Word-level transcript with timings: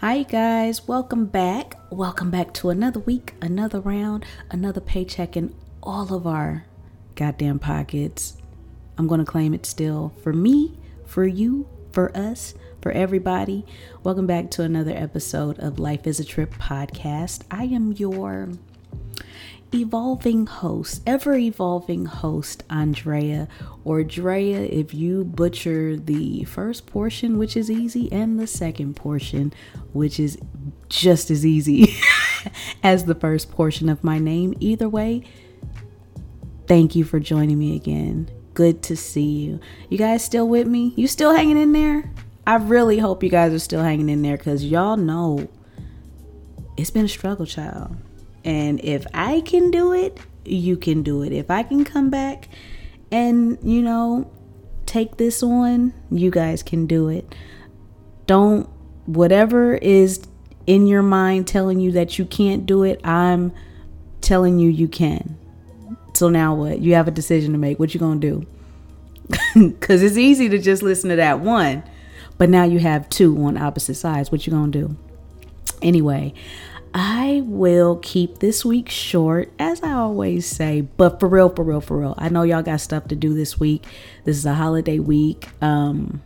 Hi, 0.00 0.22
guys. 0.22 0.86
Welcome 0.86 1.26
back. 1.26 1.76
Welcome 1.90 2.30
back 2.30 2.54
to 2.54 2.70
another 2.70 3.00
week, 3.00 3.34
another 3.42 3.80
round, 3.80 4.24
another 4.48 4.80
paycheck 4.80 5.36
in 5.36 5.52
all 5.82 6.14
of 6.14 6.24
our 6.24 6.66
goddamn 7.16 7.58
pockets. 7.58 8.36
I'm 8.96 9.08
going 9.08 9.18
to 9.18 9.26
claim 9.26 9.54
it 9.54 9.66
still 9.66 10.12
for 10.22 10.32
me, 10.32 10.78
for 11.04 11.26
you, 11.26 11.66
for 11.90 12.16
us, 12.16 12.54
for 12.80 12.92
everybody. 12.92 13.66
Welcome 14.04 14.28
back 14.28 14.52
to 14.52 14.62
another 14.62 14.92
episode 14.92 15.58
of 15.58 15.80
Life 15.80 16.06
is 16.06 16.20
a 16.20 16.24
Trip 16.24 16.54
podcast. 16.54 17.42
I 17.50 17.64
am 17.64 17.90
your 17.90 18.50
evolving 19.72 20.46
host, 20.46 21.02
ever 21.06 21.34
evolving 21.34 22.06
host, 22.06 22.64
Andrea, 22.70 23.48
or 23.84 24.02
Drea 24.02 24.60
if 24.60 24.94
you 24.94 25.24
butcher 25.24 25.96
the 25.96 26.44
first 26.44 26.86
portion, 26.86 27.38
which 27.38 27.56
is 27.56 27.70
easy, 27.70 28.10
and 28.10 28.38
the 28.38 28.46
second 28.46 28.96
portion, 28.96 29.52
which 29.92 30.18
is 30.18 30.38
just 30.88 31.30
as 31.30 31.44
easy 31.44 31.94
as 32.82 33.04
the 33.04 33.14
first 33.14 33.50
portion 33.50 33.88
of 33.88 34.02
my 34.02 34.18
name. 34.18 34.54
Either 34.60 34.88
way, 34.88 35.22
thank 36.66 36.94
you 36.94 37.04
for 37.04 37.20
joining 37.20 37.58
me 37.58 37.76
again. 37.76 38.30
Good 38.54 38.82
to 38.84 38.96
see 38.96 39.26
you. 39.26 39.60
You 39.88 39.98
guys 39.98 40.24
still 40.24 40.48
with 40.48 40.66
me? 40.66 40.94
You 40.96 41.06
still 41.06 41.34
hanging 41.34 41.58
in 41.58 41.72
there? 41.72 42.10
I 42.46 42.56
really 42.56 42.98
hope 42.98 43.22
you 43.22 43.28
guys 43.28 43.52
are 43.52 43.58
still 43.58 43.82
hanging 43.82 44.08
in 44.08 44.22
there 44.22 44.38
because 44.38 44.64
y'all 44.64 44.96
know 44.96 45.48
it's 46.76 46.90
been 46.90 47.04
a 47.04 47.08
struggle, 47.08 47.44
child 47.44 47.96
and 48.48 48.82
if 48.82 49.06
I 49.12 49.42
can 49.42 49.70
do 49.70 49.92
it, 49.92 50.18
you 50.46 50.78
can 50.78 51.02
do 51.02 51.22
it. 51.22 51.34
If 51.34 51.50
I 51.50 51.62
can 51.62 51.84
come 51.84 52.08
back 52.08 52.48
and, 53.12 53.58
you 53.62 53.82
know, 53.82 54.30
take 54.86 55.18
this 55.18 55.42
on, 55.42 55.92
you 56.10 56.30
guys 56.30 56.62
can 56.62 56.86
do 56.86 57.10
it. 57.10 57.34
Don't, 58.24 58.66
whatever 59.04 59.74
is 59.74 60.22
in 60.66 60.86
your 60.86 61.02
mind 61.02 61.46
telling 61.46 61.78
you 61.78 61.92
that 61.92 62.18
you 62.18 62.24
can't 62.24 62.64
do 62.64 62.84
it, 62.84 63.02
I'm 63.04 63.52
telling 64.22 64.58
you 64.58 64.70
you 64.70 64.88
can. 64.88 65.36
So 66.14 66.30
now 66.30 66.54
what? 66.54 66.78
You 66.78 66.94
have 66.94 67.06
a 67.06 67.10
decision 67.10 67.52
to 67.52 67.58
make. 67.58 67.78
What 67.78 67.92
you 67.92 68.00
going 68.00 68.18
to 68.18 68.46
do? 69.52 69.76
Cuz 69.80 70.02
it's 70.02 70.16
easy 70.16 70.48
to 70.48 70.56
just 70.56 70.82
listen 70.82 71.10
to 71.10 71.16
that 71.16 71.40
one, 71.40 71.82
but 72.38 72.48
now 72.48 72.64
you 72.64 72.78
have 72.78 73.10
two 73.10 73.36
on 73.44 73.58
opposite 73.58 73.96
sides. 73.96 74.32
What 74.32 74.46
you 74.46 74.54
going 74.54 74.72
to 74.72 74.78
do? 74.78 74.96
Anyway, 75.82 76.32
I 76.94 77.42
will 77.44 77.96
keep 78.02 78.38
this 78.38 78.64
week 78.64 78.88
short, 78.88 79.52
as 79.58 79.82
I 79.82 79.92
always 79.92 80.46
say, 80.46 80.80
but 80.80 81.20
for 81.20 81.28
real, 81.28 81.48
for 81.48 81.62
real, 81.62 81.80
for 81.80 81.98
real. 81.98 82.14
I 82.18 82.28
know 82.28 82.42
y'all 82.42 82.62
got 82.62 82.80
stuff 82.80 83.08
to 83.08 83.16
do 83.16 83.34
this 83.34 83.60
week. 83.60 83.84
This 84.24 84.36
is 84.36 84.46
a 84.46 84.54
holiday 84.54 84.98
week. 84.98 85.48
Um, 85.62 86.22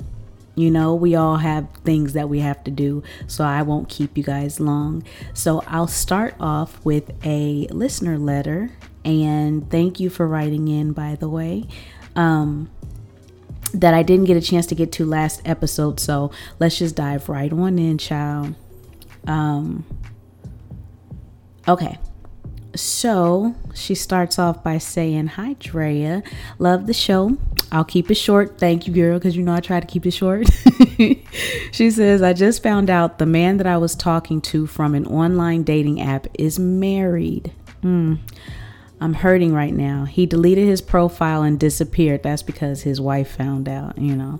you 0.54 0.70
know, 0.70 0.94
we 0.94 1.14
all 1.14 1.36
have 1.36 1.68
things 1.84 2.12
that 2.12 2.28
we 2.28 2.40
have 2.40 2.62
to 2.64 2.70
do, 2.70 3.02
so 3.26 3.44
I 3.44 3.62
won't 3.62 3.88
keep 3.88 4.16
you 4.16 4.22
guys 4.22 4.60
long. 4.60 5.02
So 5.34 5.64
I'll 5.66 5.88
start 5.88 6.34
off 6.38 6.84
with 6.84 7.10
a 7.24 7.66
listener 7.70 8.18
letter, 8.18 8.70
and 9.04 9.68
thank 9.70 9.98
you 9.98 10.10
for 10.10 10.28
writing 10.28 10.68
in, 10.68 10.92
by 10.92 11.16
the 11.16 11.28
way. 11.28 11.66
Um, 12.14 12.70
that 13.74 13.94
I 13.94 14.02
didn't 14.02 14.26
get 14.26 14.36
a 14.36 14.42
chance 14.42 14.66
to 14.66 14.74
get 14.74 14.92
to 14.92 15.06
last 15.06 15.40
episode, 15.46 15.98
so 15.98 16.30
let's 16.60 16.78
just 16.78 16.94
dive 16.94 17.28
right 17.28 17.52
on 17.52 17.78
in, 17.78 17.96
child. 17.96 18.54
Um, 19.26 19.86
Okay. 21.68 21.98
So 22.74 23.54
she 23.74 23.94
starts 23.94 24.38
off 24.38 24.62
by 24.62 24.78
saying, 24.78 25.28
Hi, 25.28 25.54
Drea. 25.58 26.22
Love 26.58 26.86
the 26.86 26.94
show. 26.94 27.36
I'll 27.70 27.84
keep 27.84 28.10
it 28.10 28.16
short. 28.16 28.58
Thank 28.58 28.86
you, 28.86 28.92
girl, 28.92 29.18
because 29.18 29.36
you 29.36 29.42
know 29.42 29.54
I 29.54 29.60
try 29.60 29.80
to 29.80 29.86
keep 29.86 30.04
it 30.04 30.10
short. 30.10 30.46
she 31.72 31.90
says, 31.90 32.20
I 32.20 32.34
just 32.34 32.62
found 32.62 32.90
out 32.90 33.18
the 33.18 33.26
man 33.26 33.56
that 33.56 33.66
I 33.66 33.78
was 33.78 33.94
talking 33.94 34.42
to 34.42 34.66
from 34.66 34.94
an 34.94 35.06
online 35.06 35.62
dating 35.62 36.00
app 36.00 36.26
is 36.34 36.58
married. 36.58 37.52
Hmm. 37.80 38.16
I'm 39.00 39.14
hurting 39.14 39.52
right 39.52 39.74
now. 39.74 40.04
He 40.04 40.26
deleted 40.26 40.68
his 40.68 40.80
profile 40.80 41.42
and 41.42 41.58
disappeared. 41.58 42.22
That's 42.22 42.42
because 42.42 42.82
his 42.82 43.00
wife 43.00 43.36
found 43.36 43.68
out, 43.68 43.98
you 43.98 44.14
know. 44.14 44.38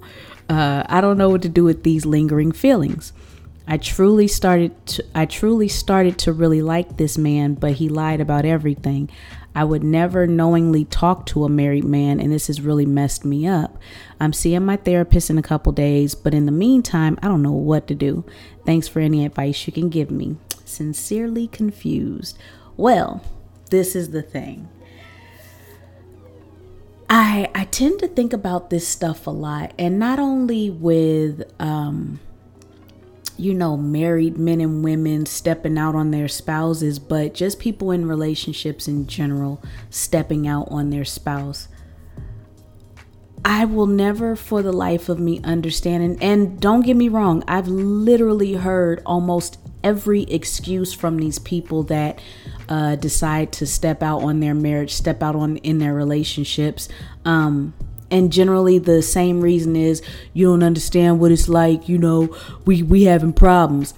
Uh, 0.49 0.85
I 0.89 1.01
don't 1.01 1.19
know 1.19 1.31
what 1.31 1.43
to 1.43 1.49
do 1.49 1.65
with 1.65 1.83
these 1.83 2.05
lingering 2.07 2.53
feelings. 2.53 3.13
I 3.67 3.77
truly 3.77 4.29
started 4.29 4.87
to, 4.87 5.05
I 5.15 5.27
truly 5.27 5.69
started 5.69 6.19
to 6.19 6.33
really 6.33 6.63
like 6.63 6.97
this 6.97 7.17
man, 7.17 7.55
but 7.55 7.73
he 7.73 7.89
lied 7.89 8.21
about 8.21 8.45
everything. 8.45 9.09
I 9.55 9.65
would 9.65 9.85
never 9.85 10.27
knowingly 10.27 10.85
talk 10.87 11.27
to 11.27 11.45
a 11.45 11.49
married 11.49 11.85
man 11.85 12.21
and 12.21 12.33
this 12.33 12.47
has 12.47 12.61
really 12.61 12.87
messed 12.87 13.25
me 13.25 13.47
up. 13.47 13.79
I'm 14.19 14.33
seeing 14.33 14.65
my 14.65 14.77
therapist 14.77 15.31
in 15.31 15.39
a 15.39 15.43
couple 15.43 15.73
days, 15.73 16.15
but 16.15 16.35
in 16.35 16.47
the 16.47 16.53
meantime, 16.53 17.19
I 17.23 17.29
don't 17.29 17.43
know 17.43 17.53
what 17.53 17.87
to 17.89 17.95
do. 17.95 18.25
Thanks 18.65 18.89
for 18.89 19.01
any 19.01 19.25
advice 19.27 19.67
you 19.67 19.73
can 19.73 19.91
give 19.91 20.11
me. 20.11 20.37
Sincerely 20.65 21.49
confused. 21.49 22.39
Well, 22.77 23.23
this 23.71 23.95
is 23.95 24.11
the 24.11 24.23
thing. 24.23 24.69
I 27.11 27.51
I 27.55 27.65
tend 27.67 28.01
to 28.01 28.09
think 28.09 28.33
about 28.33 28.71
this 28.71 28.89
stuff 28.89 29.27
a 29.27 29.31
lot 29.31 29.75
and 29.79 29.99
not 29.99 30.19
only 30.19 30.71
with 30.71 31.43
um 31.61 32.21
you 33.37 33.55
know, 33.55 33.77
married 33.77 34.37
men 34.39 34.61
and 34.61 34.85
women 34.85 35.27
stepping 35.27 35.79
out 35.79 35.95
on 35.95 36.11
their 36.11 36.29
spouses, 36.29 36.99
but 36.99 37.35
just 37.35 37.59
people 37.59 37.91
in 37.91 38.07
relationships 38.07 38.89
in 38.89 39.07
general 39.07 39.63
stepping 39.91 40.47
out 40.47 40.69
on 40.71 40.91
their 40.91 41.05
spouse. 41.05 41.69
I 43.45 43.65
will 43.65 43.87
never 43.87 44.37
for 44.37 44.63
the 44.63 44.73
life 44.73 45.09
of 45.09 45.19
me 45.19 45.41
understand. 45.43 46.03
And, 46.03 46.23
and 46.23 46.61
don't 46.61 46.83
get 46.83 46.97
me 46.97 47.09
wrong, 47.09 47.43
I've 47.49 47.69
literally 47.69 48.55
heard 48.55 49.03
almost 49.05 49.59
every 49.83 50.23
excuse 50.25 50.93
from 50.93 51.17
these 51.17 51.39
people 51.41 51.83
that 51.85 52.21
uh, 52.69 52.97
decide 52.97 53.53
to 53.53 53.67
step 53.67 54.03
out 54.03 54.23
on 54.23 54.41
their 54.41 54.55
marriage, 54.55 54.93
step 54.93 55.23
out 55.23 55.35
on 55.35 55.57
in 55.59 55.79
their 55.79 55.95
relationships. 55.95 56.89
Um, 57.25 57.75
and 58.13 58.31
generally 58.31 58.79
the 58.79 59.03
same 59.03 59.41
reason 59.41 59.75
is 59.75 60.03
you 60.35 60.47
don't 60.47 60.63
understand 60.63 61.19
what 61.19 61.33
it's 61.33 61.49
like 61.49 61.89
you 61.89 61.99
know 61.99 62.37
we 62.65 62.83
we 62.85 63.05
having 63.05 63.33
problems. 63.33 63.95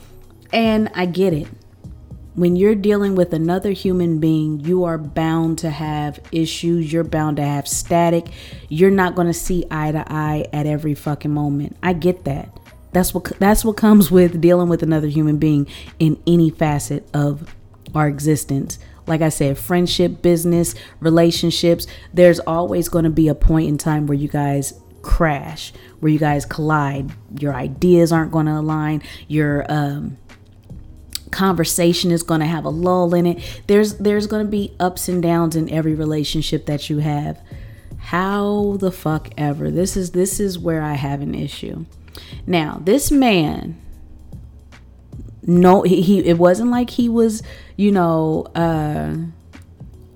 And 0.53 0.89
i 0.95 1.05
get 1.05 1.35
it. 1.35 1.49
When 2.35 2.57
you're 2.57 2.75
dealing 2.75 3.15
with 3.15 3.33
another 3.33 3.73
human 3.73 4.19
being 4.21 4.61
you 4.61 4.85
are 4.85 4.97
bound 4.97 5.59
to 5.59 5.71
have 5.71 6.21
issues. 6.33 6.93
You're 6.93 7.05
bound 7.05 7.37
to 7.37 7.45
have 7.45 7.69
static. 7.69 8.29
You're 8.69 8.91
not 8.91 9.15
going 9.15 9.27
to 9.27 9.35
see 9.35 9.67
eye 9.71 9.93
to 9.93 10.05
eye 10.11 10.47
at 10.53 10.67
every 10.67 10.95
fucking 10.95 11.33
moment. 11.33 11.77
I 11.83 11.93
get 11.93 12.25
that. 12.25 12.57
That's 12.93 13.13
what 13.13 13.25
that's 13.41 13.65
what 13.65 13.77
comes 13.77 14.11
with 14.11 14.41
dealing 14.41 14.69
with 14.69 14.83
another 14.83 15.09
human 15.09 15.39
being 15.39 15.67
in 15.99 16.23
any 16.27 16.51
facet 16.51 17.09
of 17.13 17.53
our 17.95 18.09
existence 18.09 18.79
like 19.07 19.21
I 19.21 19.29
said, 19.29 19.59
friendship, 19.59 20.23
business, 20.23 20.75
relationships, 21.01 21.87
there's 22.13 22.41
always 22.41 22.89
going 22.89 23.05
to 23.05 23.11
be 23.11 23.29
a 23.29 23.35
point 23.35 23.69
in 23.69 23.79
time 23.79 24.07
where 24.07 24.17
you 24.17 24.29
guys 24.29 24.81
crash, 25.03 25.73
where 26.01 26.11
you 26.11 26.19
guys 26.19 26.45
collide. 26.45 27.13
Your 27.39 27.55
ideas 27.55 28.13
aren't 28.13 28.33
going 28.33 28.47
to 28.47 28.53
align. 28.53 29.03
Your 29.29 29.71
um, 29.71 30.17
conversation 31.31 32.11
is 32.11 32.23
going 32.23 32.41
to 32.41 32.47
have 32.47 32.65
a 32.65 32.71
lull 32.71 33.15
in 33.15 33.27
it. 33.27 33.63
There's 33.67 33.99
there's 33.99 34.27
going 34.27 34.47
to 34.47 34.51
be 34.51 34.75
ups 34.81 35.09
and 35.09 35.23
downs 35.23 35.57
in 35.57 35.71
every 35.71 35.95
relationship 35.95 36.67
that 36.67 36.89
you 36.89 36.99
have. 36.99 37.41
How 37.99 38.77
the 38.81 38.93
fuck 38.93 39.31
ever. 39.37 39.71
This 39.71 39.97
is 39.97 40.13
this 40.13 40.41
is 40.41 40.59
where 40.59 40.83
I 40.83 40.95
have 40.95 41.21
an 41.21 41.35
issue. 41.35 41.85
Now, 42.47 42.81
this 42.83 43.11
man 43.11 43.81
no 45.47 45.83
he, 45.83 46.01
he 46.01 46.25
it 46.25 46.39
wasn't 46.39 46.71
like 46.71 46.91
he 46.91 47.09
was 47.09 47.43
you 47.77 47.93
know 47.93 48.47
uh 48.55 49.17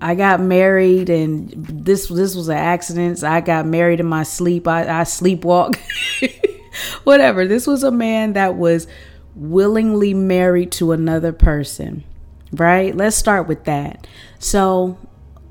I 0.00 0.14
got 0.14 0.40
married 0.40 1.10
and 1.10 1.50
this 1.56 2.08
this 2.08 2.34
was 2.34 2.48
an 2.48 2.56
accident. 2.56 3.24
I 3.24 3.40
got 3.40 3.66
married 3.66 4.00
in 4.00 4.06
my 4.06 4.22
sleep. 4.22 4.68
I, 4.68 4.82
I 4.82 5.02
sleepwalk. 5.02 5.76
Whatever. 7.04 7.46
This 7.46 7.66
was 7.66 7.82
a 7.82 7.90
man 7.90 8.34
that 8.34 8.56
was 8.56 8.86
willingly 9.34 10.14
married 10.14 10.70
to 10.72 10.92
another 10.92 11.32
person. 11.32 12.04
Right? 12.52 12.94
Let's 12.94 13.16
start 13.16 13.48
with 13.48 13.64
that. 13.64 14.06
So 14.38 14.98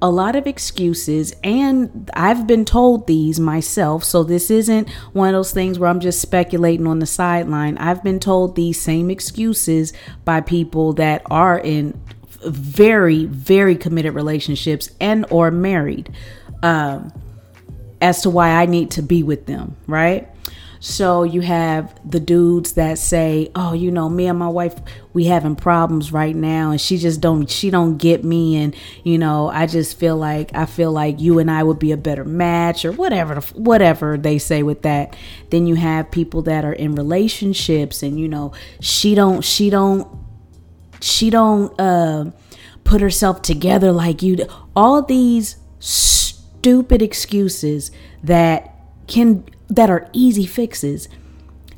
a 0.02 0.10
lot 0.10 0.36
of 0.36 0.46
excuses, 0.46 1.34
and 1.44 2.10
I've 2.14 2.46
been 2.46 2.66
told 2.66 3.08
these 3.08 3.40
myself. 3.40 4.04
So 4.04 4.24
this 4.24 4.52
isn't 4.52 4.90
one 5.14 5.30
of 5.30 5.34
those 5.34 5.52
things 5.52 5.80
where 5.80 5.90
I'm 5.90 6.00
just 6.00 6.22
speculating 6.22 6.88
on 6.88 7.00
the 7.00 7.06
sideline. 7.06 7.78
I've 7.78 8.04
been 8.04 8.20
told 8.20 8.56
these 8.56 8.80
same 8.80 9.10
excuses 9.10 9.94
by 10.24 10.42
people 10.42 10.94
that 10.94 11.24
are 11.30 11.58
in 11.58 12.00
very, 12.46 13.26
very 13.26 13.76
committed 13.76 14.14
relationships 14.14 14.90
and 15.00 15.26
or 15.30 15.52
married 15.52 16.12
um, 16.64 17.12
as 18.02 18.22
to 18.22 18.30
why 18.30 18.50
I 18.50 18.66
need 18.66 18.92
to 18.92 19.02
be 19.02 19.24
with 19.24 19.46
them, 19.46 19.76
right? 19.88 20.30
So 20.80 21.24
you 21.24 21.42
have 21.42 22.00
the 22.10 22.20
dudes 22.20 22.74
that 22.74 23.00
say, 23.00 23.50
"Oh, 23.56 23.74
you 23.74 23.92
know, 23.92 24.10
me 24.10 24.28
and 24.28 24.38
my 24.38 24.48
wife, 24.48 24.76
we 25.14 25.26
having 25.26 25.56
problems 25.56 26.12
right 26.12 26.36
now, 26.36 26.72
and 26.72 26.80
she 26.80 26.98
just 26.98 27.20
don't, 27.20 27.50
she 27.50 27.70
don't 27.70 27.98
get 27.98 28.24
me, 28.24 28.58
and 28.58 28.76
you 29.04 29.18
know, 29.18 29.50
I 29.50 29.66
just 29.66 29.98
feel 29.98 30.18
like 30.18 30.56
I 30.56 30.66
feel 30.66 30.92
like 30.92 31.20
you 31.20 31.40
and 31.40 31.50
I 31.50 31.64
would 31.64 31.80
be 31.80 31.92
a 31.92 31.98
better 31.98 32.24
match, 32.24 32.86
or 32.86 32.92
whatever, 32.92 33.42
whatever 33.56 34.18
they 34.18 34.38
say 34.38 34.64
with 34.64 34.84
that." 34.84 35.16
Then 35.50 35.66
you 35.66 35.76
have 35.76 36.12
people 36.12 36.44
that 36.44 36.64
are 36.64 36.74
in 36.74 36.94
relationships, 36.96 38.04
and 38.04 38.20
you 38.20 38.28
know, 38.28 38.54
she 38.80 39.16
don't, 39.16 39.44
she 39.44 39.70
don't, 39.70 40.08
she 41.00 41.30
don't 41.30 41.80
uh, 41.80 42.32
put 42.84 43.02
herself 43.02 43.42
together 43.42 43.92
like 43.92 44.22
you. 44.22 44.38
All 44.76 45.02
these 45.02 45.58
stupid 45.80 47.02
excuses 47.02 47.92
that 48.24 48.74
can 49.08 49.46
that 49.70 49.90
are 49.90 50.10
easy 50.14 50.46
fixes. 50.46 51.08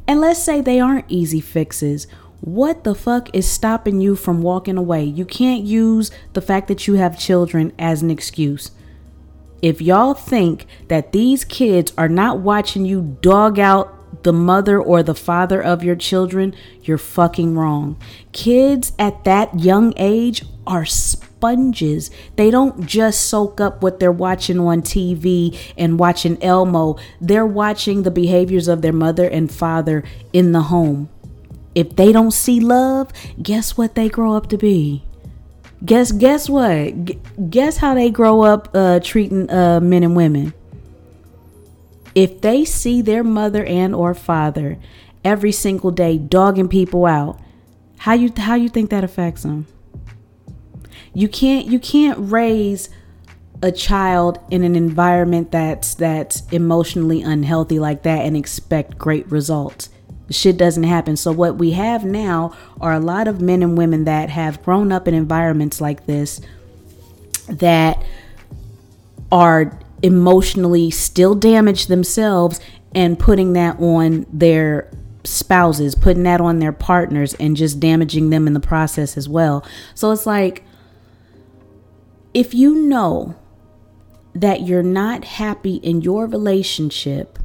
And 0.08 0.22
let's 0.22 0.42
say 0.42 0.62
they 0.62 0.80
aren't 0.80 1.06
easy 1.08 1.42
fixes. 1.42 2.08
What 2.42 2.84
the 2.84 2.96
fuck 2.96 3.34
is 3.36 3.48
stopping 3.50 4.00
you 4.00 4.16
from 4.16 4.42
walking 4.42 4.78
away? 4.78 5.04
You 5.04 5.26
can't 5.26 5.64
use 5.64 6.10
the 6.34 6.42
fact 6.42 6.68
that 6.70 6.88
you 6.88 6.96
have 6.96 7.20
children 7.20 7.74
as 7.78 8.02
an 8.02 8.10
excuse. 8.10 8.72
If 9.62 9.82
y'all 9.82 10.14
think 10.14 10.66
that 10.88 11.12
these 11.12 11.44
kids 11.44 11.92
are 11.98 12.08
not 12.08 12.40
watching 12.40 12.86
you 12.86 13.18
dog 13.22 13.60
out 13.60 13.99
the 14.24 14.34
mother 14.34 14.82
or 14.82 15.04
the 15.04 15.16
father 15.16 15.62
of 15.62 15.84
your 15.84 15.96
children, 15.96 16.56
you're 16.84 16.98
fucking 16.98 17.56
wrong. 17.56 17.98
Kids 18.32 18.94
at 19.00 19.24
that 19.24 19.60
young 19.60 19.94
age 19.98 20.44
are 20.68 20.86
sponges. 20.86 22.12
They 22.36 22.52
don't 22.52 22.86
just 22.86 23.26
soak 23.26 23.62
up 23.62 23.82
what 23.82 24.00
they're 24.00 24.12
watching 24.12 24.60
on 24.60 24.82
TV 24.82 25.58
and 25.78 26.00
watching 26.00 26.42
Elmo. 26.44 26.98
They're 27.22 27.46
watching 27.46 28.04
the 28.04 28.12
behaviors 28.12 28.68
of 28.68 28.82
their 28.82 28.94
mother 28.94 29.28
and 29.28 29.52
father 29.52 30.04
in 30.34 30.52
the 30.52 30.64
home. 30.64 31.10
If 31.76 31.96
they 31.96 32.12
don't 32.12 32.32
see 32.32 32.60
love, 32.60 33.12
guess 33.42 33.78
what 33.78 33.96
they 33.96 34.10
grow 34.10 34.34
up 34.34 34.50
to 34.50 34.58
be? 34.58 35.04
Guess 35.86 36.12
guess 36.14 36.50
what? 36.50 37.06
G- 37.06 37.20
guess 37.50 37.78
how 37.78 37.94
they 37.94 38.10
grow 38.10 38.42
up 38.42 38.70
uh, 38.74 39.00
treating 39.00 39.50
uh, 39.50 39.80
men 39.80 40.04
and 40.04 40.16
women. 40.16 40.54
If 42.16 42.42
they 42.42 42.66
see 42.66 43.02
their 43.02 43.24
mother 43.24 43.64
and 43.66 43.94
or 43.94 44.14
father 44.14 44.78
every 45.24 45.52
single 45.52 45.92
day 45.92 46.18
dogging 46.18 46.70
people 46.70 47.06
out, 47.06 47.40
how 48.00 48.14
you 48.14 48.32
how 48.36 48.56
you 48.56 48.70
think 48.70 48.90
that 48.90 49.04
affects 49.04 49.44
them? 49.44 49.68
You 51.14 51.28
can't 51.28 51.68
you 51.68 51.80
can't 51.80 52.18
raise 52.20 52.90
a 53.62 53.72
child 53.72 54.40
in 54.50 54.64
an 54.64 54.76
environment 54.76 55.52
that's 55.52 55.94
that's 55.96 56.48
emotionally 56.52 57.22
unhealthy 57.22 57.80
like 57.80 58.04
that 58.04 58.26
and 58.26 58.38
expect 58.38 58.98
great 58.98 59.30
results. 59.30 59.90
Shit 60.30 60.58
doesn't 60.58 60.84
happen. 60.84 61.18
So 61.18 61.32
what 61.32 61.58
we 61.58 61.72
have 61.72 62.06
now 62.06 62.56
are 62.80 62.94
a 62.94 63.00
lot 63.00 63.28
of 63.28 63.42
men 63.42 63.64
and 63.64 63.78
women 63.78 64.06
that 64.06 64.30
have 64.30 64.64
grown 64.64 64.92
up 64.92 65.08
in 65.08 65.14
environments 65.14 65.82
like 65.82 66.06
this 66.06 66.40
that 67.48 68.02
are 69.32 69.78
emotionally 70.02 70.90
still 70.92 71.36
damaged 71.36 71.88
themselves 71.88 72.60
and 72.94 73.20
putting 73.20 73.54
that 73.54 73.80
on 73.80 74.26
their 74.32 74.90
spouses, 75.24 75.96
putting 75.96 76.24
that 76.24 76.42
on 76.42 76.60
their 76.60 76.72
partners 76.72 77.34
and 77.36 77.56
just 77.56 77.80
damaging 77.80 78.30
them 78.30 78.48
in 78.48 78.54
the 78.54 78.60
process 78.60 79.18
as 79.18 79.28
well. 79.28 79.66
So 79.94 80.12
it's 80.12 80.26
like 80.26 80.64
if 82.34 82.54
you 82.54 82.76
know 82.76 83.36
that 84.34 84.62
you're 84.62 84.84
not 84.84 85.26
happy 85.26 85.76
in 85.76 86.02
your 86.02 86.28
relationship, 86.28 87.40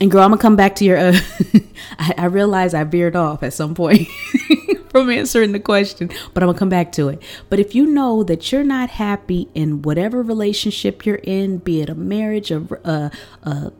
and 0.00 0.10
girl, 0.10 0.22
I'm 0.22 0.30
gonna 0.30 0.42
come 0.42 0.56
back 0.56 0.74
to 0.76 0.84
your. 0.84 0.98
Uh, 0.98 1.18
I, 1.98 2.14
I 2.18 2.24
realize 2.26 2.74
I 2.74 2.84
veered 2.84 3.14
off 3.14 3.42
at 3.42 3.52
some 3.52 3.74
point 3.74 4.08
from 4.92 5.10
answering 5.10 5.52
the 5.52 5.60
question, 5.60 6.10
but 6.32 6.42
I'm 6.42 6.48
gonna 6.48 6.58
come 6.58 6.68
back 6.68 6.92
to 6.92 7.08
it. 7.08 7.22
But 7.48 7.58
if 7.58 7.74
you 7.74 7.86
know 7.86 8.22
that 8.22 8.52
you're 8.52 8.62
not 8.62 8.90
happy 8.90 9.48
in 9.54 9.82
whatever 9.82 10.22
relationship 10.22 11.04
you're 11.04 11.16
in, 11.16 11.58
be 11.58 11.80
it 11.80 11.88
a 11.88 11.94
marriage, 11.94 12.50
a, 12.50 12.62
a, 12.84 13.10
a 13.48 13.72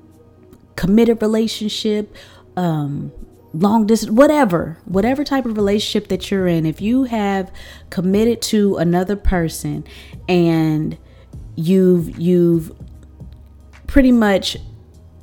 committed 0.75 1.23
relationship, 1.23 2.17
um, 2.57 3.13
long 3.55 3.87
distance 3.87 4.11
whatever 4.11 4.79
whatever 4.87 5.25
type 5.25 5.45
of 5.45 5.57
relationship 5.57 6.09
that 6.09 6.31
you're 6.31 6.47
in 6.47 6.65
if 6.65 6.81
you 6.81 7.05
have 7.05 7.53
committed 7.91 8.41
to 8.41 8.79
another 8.79 9.15
person 9.15 9.85
and 10.27 10.97
you've 11.55 12.19
you've 12.19 12.73
pretty 13.87 14.11
much 14.11 14.57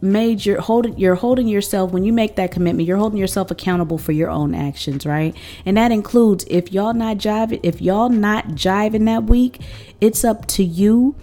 made 0.01 0.45
your 0.45 0.61
holding 0.61 0.97
you're 0.97 1.15
holding 1.15 1.47
yourself 1.47 1.91
when 1.91 2.03
you 2.03 2.13
make 2.13 2.35
that 2.35 2.51
commitment 2.51 2.87
you're 2.87 2.97
holding 2.97 3.19
yourself 3.19 3.51
accountable 3.51 3.97
for 3.97 4.11
your 4.13 4.29
own 4.29 4.55
actions 4.55 5.05
right 5.05 5.35
and 5.65 5.75
that 5.75 5.91
includes 5.91 6.45
if 6.49 6.71
y'all 6.71 6.93
not 6.93 7.17
jiving 7.17 7.59
if 7.63 7.81
y'all 7.81 8.09
not 8.09 8.47
jiving 8.49 9.05
that 9.05 9.25
week 9.25 9.59
it's 9.99 10.23
up 10.23 10.45
to 10.45 10.63
you 10.63 11.15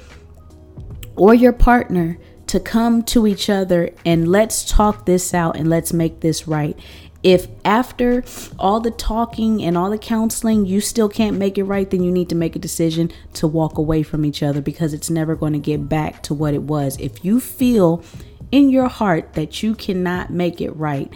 or 1.17 1.35
your 1.35 1.53
partner 1.53 2.19
to 2.47 2.61
come 2.61 3.03
to 3.03 3.27
each 3.27 3.51
other 3.51 3.91
and 4.05 4.29
let's 4.29 4.65
talk 4.65 5.07
this 5.07 5.35
out 5.35 5.57
and 5.57 5.69
let's 5.69 5.93
make 5.93 6.21
this 6.21 6.47
right. 6.47 6.79
If 7.23 7.49
after 7.65 8.23
all 8.59 8.79
the 8.79 8.93
talking 8.93 9.63
and 9.63 9.77
all 9.77 9.91
the 9.91 9.99
counseling, 9.99 10.65
you 10.65 10.81
still 10.81 11.09
can't 11.09 11.37
make 11.37 11.59
it 11.59 11.65
right, 11.65 11.91
then 11.91 12.05
you 12.05 12.13
need 12.13 12.29
to 12.29 12.37
make 12.37 12.55
a 12.55 12.61
decision 12.61 13.11
to 13.35 13.49
walk 13.49 13.79
away 13.79 14.05
from 14.05 14.25
each 14.25 14.43
other 14.43 14.61
because 14.61 14.95
it's 14.95 15.11
never 15.11 15.35
going 15.35 15.55
to 15.55 15.59
get 15.59 15.89
back 15.89 16.23
to 16.25 16.35
what 16.35 16.55
it 16.55 16.63
was. 16.63 16.97
If 17.01 17.25
you 17.25 17.41
feel 17.41 18.05
in 18.53 18.71
your 18.71 18.89
heart 18.89 19.35
that 19.35 19.63
you 19.63 19.75
cannot 19.75 20.31
make 20.31 20.61
it 20.61 20.71
right, 20.71 21.13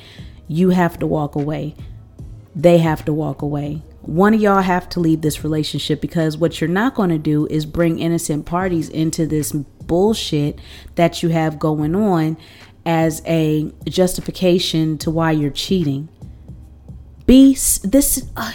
you 0.48 0.70
have 0.70 0.98
to 0.98 1.06
walk 1.06 1.34
away. 1.34 1.74
They 2.54 2.78
have 2.78 3.04
to 3.04 3.12
walk 3.12 3.42
away. 3.42 3.82
One 4.02 4.34
of 4.34 4.40
y'all 4.40 4.62
have 4.62 4.88
to 4.90 5.00
leave 5.00 5.20
this 5.20 5.44
relationship 5.44 6.00
because 6.00 6.36
what 6.36 6.60
you're 6.60 6.68
not 6.68 6.94
going 6.94 7.10
to 7.10 7.18
do 7.18 7.46
is 7.46 7.66
bring 7.66 7.98
innocent 7.98 8.46
parties 8.46 8.88
into 8.88 9.26
this 9.26 9.52
bullshit 9.52 10.58
that 10.94 11.22
you 11.22 11.28
have 11.28 11.58
going 11.58 11.94
on 11.94 12.36
as 12.86 13.22
a 13.26 13.70
justification 13.88 14.98
to 14.98 15.10
why 15.10 15.30
you're 15.30 15.50
cheating. 15.50 16.08
Be 17.26 17.54
this 17.84 18.28
uh, 18.36 18.52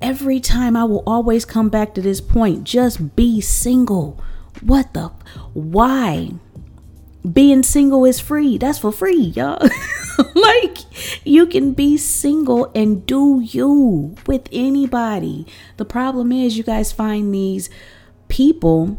every 0.00 0.40
time 0.40 0.76
I 0.76 0.84
will 0.84 1.04
always 1.06 1.44
come 1.44 1.68
back 1.68 1.94
to 1.94 2.02
this 2.02 2.20
point. 2.20 2.64
Just 2.64 3.14
be 3.14 3.40
single. 3.40 4.20
What 4.62 4.94
the 4.94 5.12
why? 5.52 6.30
Being 7.30 7.62
single 7.62 8.04
is 8.04 8.18
free. 8.18 8.58
That's 8.58 8.78
for 8.78 8.90
free, 8.90 9.32
y'all. 9.36 9.64
like 10.34 10.78
you 11.24 11.46
can 11.46 11.72
be 11.72 11.96
single 11.96 12.70
and 12.74 13.06
do 13.06 13.40
you 13.40 14.16
with 14.26 14.48
anybody. 14.52 15.46
The 15.76 15.84
problem 15.84 16.32
is 16.32 16.56
you 16.56 16.64
guys 16.64 16.92
find 16.92 17.34
these 17.34 17.70
people 18.28 18.98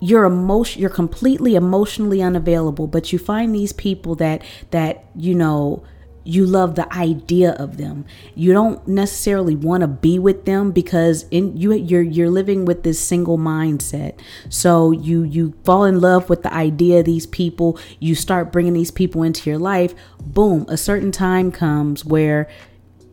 you're 0.00 0.24
emotion 0.24 0.80
you're 0.82 0.90
completely 0.90 1.54
emotionally 1.54 2.20
unavailable 2.20 2.86
but 2.86 3.10
you 3.10 3.18
find 3.18 3.54
these 3.54 3.72
people 3.72 4.14
that 4.14 4.42
that 4.70 5.04
you 5.16 5.34
know 5.34 5.82
you 6.24 6.46
love 6.46 6.74
the 6.74 6.92
idea 6.92 7.52
of 7.52 7.76
them. 7.76 8.04
You 8.34 8.52
don't 8.52 8.86
necessarily 8.88 9.54
want 9.54 9.82
to 9.82 9.86
be 9.86 10.18
with 10.18 10.46
them 10.46 10.72
because 10.72 11.26
in 11.30 11.56
you 11.56 11.72
you're 11.72 12.02
you're 12.02 12.30
living 12.30 12.64
with 12.64 12.82
this 12.82 12.98
single 12.98 13.38
mindset. 13.38 14.18
So 14.48 14.90
you 14.90 15.22
you 15.22 15.54
fall 15.64 15.84
in 15.84 16.00
love 16.00 16.28
with 16.28 16.42
the 16.42 16.52
idea 16.52 17.00
of 17.00 17.04
these 17.04 17.26
people. 17.26 17.78
You 18.00 18.14
start 18.14 18.52
bringing 18.52 18.72
these 18.72 18.90
people 18.90 19.22
into 19.22 19.48
your 19.48 19.58
life. 19.58 19.94
Boom 20.20 20.64
a 20.68 20.76
certain 20.76 21.12
time 21.12 21.52
comes 21.52 22.04
where 22.04 22.48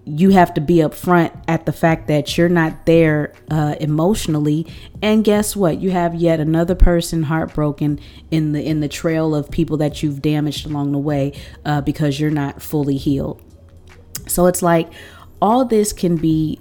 you 0.05 0.31
have 0.31 0.53
to 0.55 0.61
be 0.61 0.77
upfront 0.77 1.31
at 1.47 1.65
the 1.65 1.71
fact 1.71 2.07
that 2.07 2.37
you're 2.37 2.49
not 2.49 2.85
there 2.85 3.33
uh, 3.49 3.75
emotionally. 3.79 4.65
And 5.01 5.23
guess 5.23 5.55
what? 5.55 5.79
You 5.79 5.91
have 5.91 6.15
yet 6.15 6.39
another 6.39 6.75
person 6.75 7.23
heartbroken 7.23 7.99
in 8.31 8.53
the 8.53 8.63
in 8.63 8.79
the 8.79 8.87
trail 8.87 9.35
of 9.35 9.51
people 9.51 9.77
that 9.77 10.01
you've 10.01 10.21
damaged 10.21 10.65
along 10.65 10.91
the 10.91 10.97
way 10.97 11.39
uh, 11.65 11.81
because 11.81 12.19
you're 12.19 12.31
not 12.31 12.61
fully 12.61 12.97
healed. 12.97 13.41
So 14.27 14.47
it's 14.47 14.61
like 14.61 14.91
all 15.41 15.65
this 15.65 15.93
can 15.93 16.15
be 16.15 16.59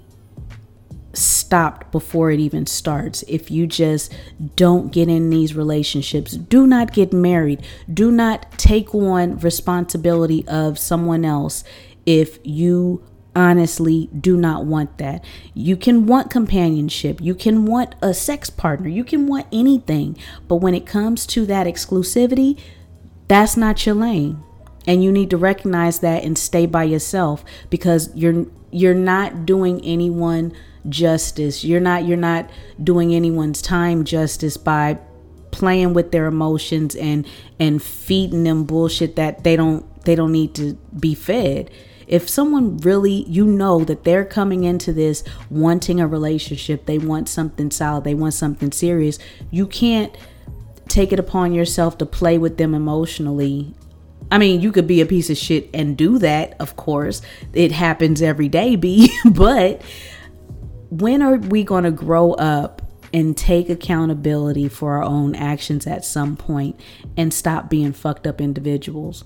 stopped 1.13 1.91
before 1.91 2.31
it 2.31 2.39
even 2.39 2.65
starts. 2.65 3.23
If 3.27 3.49
you 3.49 3.65
just 3.65 4.13
don't 4.55 4.91
get 4.91 5.09
in 5.09 5.29
these 5.29 5.55
relationships 5.55 6.31
do 6.31 6.65
not 6.65 6.93
get 6.93 7.11
married 7.11 7.61
do 7.93 8.09
not 8.09 8.49
take 8.57 8.95
on 8.95 9.37
responsibility 9.39 10.47
of 10.47 10.79
someone 10.79 11.25
else 11.25 11.63
if 12.05 12.39
you 12.43 13.03
honestly 13.35 14.09
do 14.17 14.35
not 14.35 14.65
want 14.65 14.97
that. 14.97 15.23
You 15.53 15.77
can 15.77 16.05
want 16.05 16.31
companionship, 16.31 17.21
you 17.21 17.35
can 17.35 17.65
want 17.65 17.95
a 18.01 18.13
sex 18.13 18.49
partner, 18.49 18.89
you 18.89 19.03
can 19.03 19.27
want 19.27 19.47
anything, 19.51 20.17
but 20.47 20.57
when 20.57 20.73
it 20.73 20.85
comes 20.85 21.25
to 21.27 21.45
that 21.45 21.67
exclusivity, 21.67 22.59
that's 23.27 23.55
not 23.55 23.85
your 23.85 23.95
lane. 23.95 24.43
And 24.87 25.03
you 25.03 25.11
need 25.11 25.29
to 25.29 25.37
recognize 25.37 25.99
that 25.99 26.23
and 26.23 26.37
stay 26.37 26.65
by 26.65 26.83
yourself 26.83 27.45
because 27.69 28.13
you're 28.15 28.47
you're 28.71 28.93
not 28.93 29.45
doing 29.45 29.79
anyone 29.83 30.53
justice. 30.89 31.63
You're 31.63 31.79
not 31.79 32.05
you're 32.05 32.17
not 32.17 32.49
doing 32.83 33.13
anyone's 33.13 33.61
time 33.61 34.03
justice 34.03 34.57
by 34.57 34.97
playing 35.51 35.93
with 35.93 36.11
their 36.11 36.25
emotions 36.25 36.95
and 36.95 37.27
and 37.59 37.81
feeding 37.81 38.43
them 38.43 38.63
bullshit 38.63 39.15
that 39.17 39.43
they 39.43 39.55
don't 39.55 39.85
they 40.05 40.15
don't 40.15 40.31
need 40.31 40.55
to 40.55 40.73
be 40.97 41.13
fed. 41.13 41.69
If 42.11 42.29
someone 42.29 42.77
really, 42.79 43.23
you 43.23 43.45
know, 43.45 43.85
that 43.85 44.03
they're 44.03 44.25
coming 44.25 44.65
into 44.65 44.91
this 44.91 45.23
wanting 45.49 46.01
a 46.01 46.07
relationship, 46.07 46.85
they 46.85 46.97
want 46.97 47.29
something 47.29 47.71
solid, 47.71 48.03
they 48.03 48.13
want 48.13 48.33
something 48.33 48.73
serious, 48.73 49.17
you 49.49 49.65
can't 49.65 50.15
take 50.89 51.13
it 51.13 51.19
upon 51.19 51.53
yourself 51.53 51.97
to 51.99 52.05
play 52.05 52.37
with 52.37 52.57
them 52.57 52.75
emotionally. 52.75 53.73
I 54.29 54.37
mean, 54.37 54.59
you 54.59 54.73
could 54.73 54.87
be 54.87 54.99
a 54.99 55.05
piece 55.05 55.29
of 55.29 55.37
shit 55.37 55.69
and 55.73 55.95
do 55.95 56.19
that, 56.19 56.55
of 56.59 56.75
course. 56.75 57.21
It 57.53 57.71
happens 57.71 58.21
every 58.21 58.49
day, 58.49 58.75
B. 58.75 59.09
but 59.31 59.81
when 60.89 61.21
are 61.21 61.37
we 61.37 61.63
going 61.63 61.85
to 61.85 61.91
grow 61.91 62.33
up 62.33 62.81
and 63.13 63.37
take 63.37 63.69
accountability 63.69 64.67
for 64.67 64.97
our 64.97 65.03
own 65.03 65.33
actions 65.33 65.87
at 65.87 66.03
some 66.03 66.35
point 66.35 66.77
and 67.15 67.33
stop 67.33 67.69
being 67.69 67.93
fucked 67.93 68.27
up 68.27 68.41
individuals? 68.41 69.23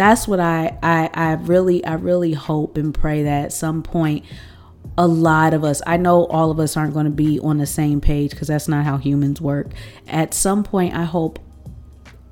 That's 0.00 0.26
what 0.26 0.40
I 0.40 0.78
I 0.82 1.10
I 1.12 1.32
really 1.34 1.84
I 1.84 1.92
really 1.92 2.32
hope 2.32 2.78
and 2.78 2.94
pray 2.94 3.24
that 3.24 3.44
at 3.44 3.52
some 3.52 3.82
point 3.82 4.24
a 4.96 5.06
lot 5.06 5.52
of 5.52 5.62
us, 5.62 5.82
I 5.86 5.98
know 5.98 6.24
all 6.24 6.50
of 6.50 6.58
us 6.58 6.74
aren't 6.74 6.94
going 6.94 7.04
to 7.04 7.10
be 7.10 7.38
on 7.38 7.58
the 7.58 7.66
same 7.66 8.00
page 8.00 8.30
because 8.30 8.48
that's 8.48 8.66
not 8.66 8.86
how 8.86 8.96
humans 8.96 9.42
work. 9.42 9.68
At 10.08 10.32
some 10.32 10.64
point, 10.64 10.94
I 10.94 11.04
hope 11.04 11.38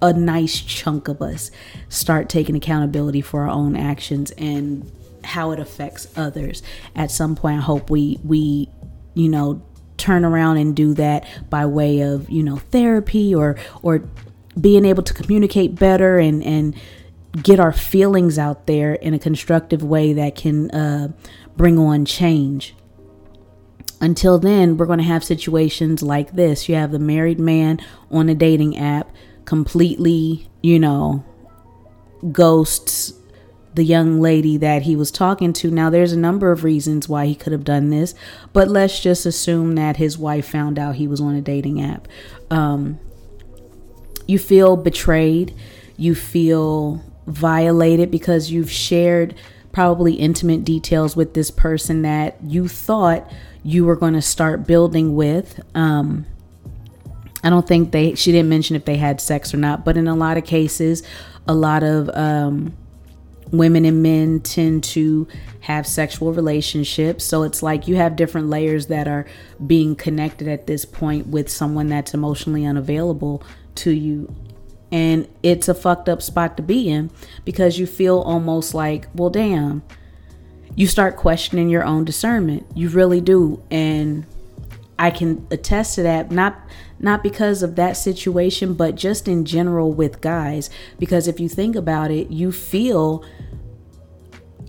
a 0.01 0.15
nice 0.15 0.59
chunk 0.61 1.09
of 1.09 1.21
us 1.21 1.51
start 1.91 2.31
taking 2.31 2.57
accountability 2.57 3.21
for 3.21 3.43
our 3.43 3.51
own 3.51 3.77
actions 3.77 4.31
and 4.39 4.91
how 5.23 5.51
it 5.51 5.61
affects 5.61 6.09
others. 6.17 6.63
At 6.97 7.11
some 7.11 7.37
point, 7.37 7.59
I 7.59 7.63
hope 7.63 7.91
we 7.91 8.19
we 8.25 8.71
you 9.13 9.29
know 9.29 9.61
turn 9.99 10.25
around 10.25 10.57
and 10.57 10.75
do 10.75 10.95
that 10.95 11.27
by 11.51 11.67
way 11.67 12.01
of 12.01 12.31
you 12.31 12.43
know 12.43 12.57
therapy 12.57 13.35
or 13.35 13.59
or 13.83 14.05
being 14.59 14.87
able 14.87 15.03
to 15.03 15.13
communicate 15.13 15.75
better 15.75 16.17
and 16.17 16.43
and 16.43 16.75
get 17.43 17.61
our 17.61 17.73
feelings 17.73 18.39
out 18.39 18.67
there 18.67 18.95
in 18.95 19.15
a 19.15 19.19
constructive 19.19 19.83
way 19.83 20.13
that 20.13 20.35
can 20.35 20.71
uh, 20.71 21.13
bring 21.57 21.79
on 21.79 22.05
change. 22.05 22.75
Until 24.01 24.39
then, 24.39 24.77
we're 24.77 24.87
going 24.87 25.01
to 25.01 25.05
have 25.05 25.25
situations 25.25 26.03
like 26.03 26.33
this. 26.33 26.69
You 26.69 26.77
have 26.77 26.93
the 26.93 26.99
married 26.99 27.41
man 27.41 27.81
on 28.11 28.29
a 28.29 28.35
dating 28.35 28.77
app 28.77 29.11
completely, 29.45 30.49
you 30.63 30.79
know, 30.79 31.25
ghosts 32.33 33.13
the 33.75 33.85
young 33.85 34.21
lady 34.21 34.57
that 34.57 34.83
he 34.83 34.97
was 34.97 35.11
talking 35.11 35.53
to. 35.53 35.71
Now, 35.71 35.89
there's 35.89 36.13
a 36.13 36.19
number 36.19 36.51
of 36.51 36.65
reasons 36.65 37.09
why 37.09 37.27
he 37.27 37.35
could 37.35 37.53
have 37.53 37.65
done 37.65 37.91
this, 37.91 38.15
but 38.53 38.69
let's 38.69 39.01
just 39.01 39.25
assume 39.25 39.77
that 39.77 39.99
his 39.99 40.19
wife 40.19 40.49
found 40.49 40.79
out 40.79 40.97
he 40.97 41.07
was 41.07 41.21
on 41.21 41.35
a 41.35 41.41
dating 41.41 41.81
app. 41.81 42.09
Um, 42.51 42.99
you 44.27 44.39
feel 44.39 44.77
betrayed, 44.77 45.55
you 45.97 46.15
feel 46.15 47.05
violated 47.29 48.11
because 48.11 48.51
you've 48.51 48.71
shared 48.71 49.35
probably 49.73 50.15
intimate 50.15 50.65
details 50.65 51.15
with 51.15 51.35
this 51.35 51.51
person 51.51 52.03
that 52.03 52.37
you 52.43 52.69
thought 52.69 53.31
you 53.63 53.85
were 53.85 53.97
going 53.97 54.15
to 54.15 54.23
start 54.23 54.67
building 54.67 55.15
with. 55.15 55.61
Um, 55.75 56.27
I 57.45 57.51
don't 57.51 57.67
think 57.67 57.93
they, 57.93 58.15
she 58.15 58.33
didn't 58.33 58.49
mention 58.49 58.77
if 58.77 58.85
they 58.85 58.97
had 58.97 59.21
sex 59.21 59.55
or 59.55 59.59
not, 59.59 59.85
but 59.85 59.97
in 59.97 60.09
a 60.09 60.17
lot 60.17 60.37
of 60.37 60.45
cases, 60.45 61.03
a 61.47 61.55
lot 61.55 61.83
of 61.83 62.09
um, 62.11 62.77
women 63.53 63.85
and 63.85 64.03
men 64.03 64.41
tend 64.41 64.85
to 64.85 65.29
have 65.61 65.87
sexual 65.87 66.33
relationships. 66.33 67.25
So 67.25 67.43
it's 67.43 67.63
like 67.63 67.87
you 67.87 67.97
have 67.97 68.17
different 68.17 68.49
layers 68.49 68.87
that 68.87 69.07
are 69.07 69.27
being 69.65 69.95
connected 69.95 70.49
at 70.49 70.67
this 70.67 70.85
point 70.85 71.29
with 71.29 71.49
someone 71.49 71.89
that's 71.89 72.15
emotionally 72.15 72.65
unavailable 72.65 73.43
to 73.77 73.91
you 73.91 74.35
and 74.91 75.29
it's 75.43 75.69
a 75.69 75.75
fucked 75.75 76.09
up 76.09 76.23
spot 76.23 76.57
to 76.57 76.63
be 76.63 76.89
in 76.89 77.11
because 77.45 77.79
you 77.79 77.87
feel 77.87 78.21
almost 78.21 78.75
like, 78.75 79.09
well, 79.15 79.31
damn. 79.31 79.83
You 80.75 80.87
start 80.87 81.17
questioning 81.17 81.69
your 81.69 81.85
own 81.85 82.05
discernment. 82.05 82.65
You 82.75 82.89
really 82.89 83.21
do. 83.21 83.63
And 83.71 84.27
I 84.99 85.11
can 85.11 85.47
attest 85.51 85.97
to 85.97 86.03
that 86.03 86.31
not 86.31 86.61
not 87.01 87.23
because 87.23 87.63
of 87.63 87.77
that 87.77 87.93
situation, 87.93 88.75
but 88.75 88.97
just 88.97 89.29
in 89.29 89.45
general 89.45 89.93
with 89.93 90.21
guys 90.21 90.71
because 90.99 91.29
if 91.29 91.39
you 91.39 91.49
think 91.49 91.77
about 91.77 92.11
it, 92.11 92.31
you 92.31 92.51
feel 92.51 93.25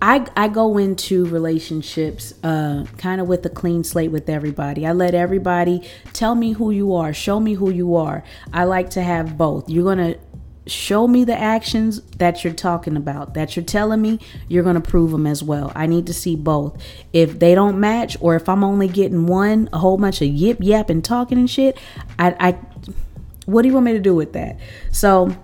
I, 0.02 0.26
I 0.34 0.48
go 0.48 0.78
into 0.78 1.26
relationships 1.26 2.32
uh, 2.42 2.86
kind 2.96 3.20
of 3.20 3.28
with 3.28 3.44
a 3.44 3.50
clean 3.50 3.84
slate 3.84 4.10
with 4.10 4.28
everybody. 4.30 4.86
I 4.86 4.92
let 4.92 5.14
everybody 5.14 5.86
tell 6.12 6.34
me 6.34 6.52
who 6.52 6.70
you 6.70 6.94
are, 6.94 7.12
show 7.12 7.38
me 7.38 7.54
who 7.54 7.70
you 7.70 7.96
are. 7.96 8.24
I 8.52 8.64
like 8.64 8.90
to 8.90 9.02
have 9.02 9.36
both. 9.36 9.68
You're 9.68 9.84
going 9.84 10.14
to 10.14 10.18
show 10.66 11.06
me 11.08 11.24
the 11.24 11.38
actions 11.38 12.00
that 12.18 12.44
you're 12.44 12.52
talking 12.52 12.96
about, 12.96 13.34
that 13.34 13.56
you're 13.56 13.64
telling 13.64 14.00
me, 14.00 14.20
you're 14.48 14.62
going 14.62 14.80
to 14.80 14.80
prove 14.80 15.10
them 15.10 15.26
as 15.26 15.42
well. 15.42 15.72
I 15.74 15.86
need 15.86 16.06
to 16.06 16.14
see 16.14 16.36
both. 16.36 16.80
If 17.12 17.38
they 17.38 17.54
don't 17.54 17.78
match, 17.78 18.16
or 18.20 18.36
if 18.36 18.48
I'm 18.48 18.64
only 18.64 18.88
getting 18.88 19.26
one, 19.26 19.68
a 19.72 19.78
whole 19.78 19.98
bunch 19.98 20.22
of 20.22 20.28
yip 20.28 20.58
yap 20.60 20.88
and 20.88 21.04
talking 21.04 21.38
and 21.38 21.50
shit, 21.50 21.76
I, 22.18 22.36
I 22.40 22.58
what 23.46 23.62
do 23.62 23.68
you 23.68 23.74
want 23.74 23.86
me 23.86 23.92
to 23.94 24.00
do 24.00 24.14
with 24.14 24.32
that? 24.34 24.58
So, 24.92 25.36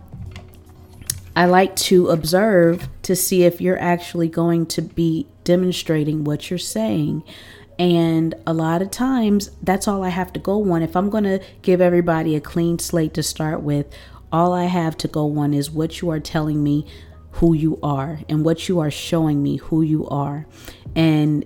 I 1.37 1.45
like 1.45 1.77
to 1.77 2.09
observe 2.09 2.89
to 3.03 3.15
see 3.15 3.45
if 3.45 3.61
you're 3.61 3.79
actually 3.79 4.29
going 4.29 4.65
to 4.67 4.81
be 4.81 5.29
demonstrating 5.45 6.25
what 6.25 6.49
you're 6.49 6.59
saying. 6.59 7.23
And 7.79 8.35
a 8.47 8.55
lot 8.55 8.81
of 8.81 8.91
times, 8.91 9.51
that's 9.63 9.87
all 9.87 10.03
I 10.03 10.09
have 10.09 10.33
to 10.33 10.41
go 10.41 10.73
on. 10.73 10.83
If 10.83 10.97
I'm 10.97 11.11
going 11.11 11.25
to 11.25 11.41
give 11.61 11.83
everybody 11.83 12.35
a 12.35 12.41
clean 12.41 12.79
slate 12.79 13.13
to 13.15 13.23
start 13.23 13.61
with, 13.61 13.87
all 14.33 14.55
I 14.55 14.65
have 14.65 14.97
to 14.99 15.09
go 15.09 15.39
on 15.39 15.53
is 15.53 15.71
what 15.71 16.01
you 16.01 16.09
are 16.09 16.21
telling 16.21 16.63
me 16.63 16.87
who 17.33 17.53
you 17.53 17.79
are 17.83 18.21
and 18.31 18.43
what 18.43 18.67
you 18.67 18.81
are 18.81 18.91
showing 18.91 19.43
me 19.43 19.57
who 19.57 19.83
you 19.83 20.09
are. 20.09 20.47
And 20.95 21.45